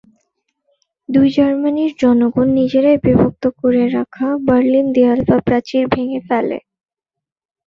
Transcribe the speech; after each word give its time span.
দুই 1.09 1.27
জার্মানির 1.29 1.91
জনগণ 1.99 2.47
নিজেরাই 2.59 2.97
বিভক্ত 3.05 3.43
করে 3.59 3.83
রাখা 3.89 4.27
বার্লিন 4.47 4.87
দেয়াল 4.95 5.19
বা 5.29 5.37
প্রাচীর 5.47 5.83
ভেঙে 5.93 6.19
ফেলে। 6.27 6.57